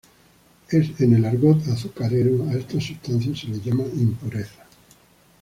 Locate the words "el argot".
1.13-1.67